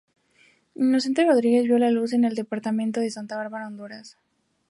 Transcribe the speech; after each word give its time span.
Inocente 0.73 1.27
Rodríguez 1.29 1.65
vio 1.65 1.77
la 1.77 1.91
luz 1.91 2.13
en 2.13 2.25
el 2.25 2.33
departamento 2.33 2.99
de 3.01 3.11
Santa 3.11 3.37
Bárbara, 3.37 3.67
Honduras. 3.67 4.17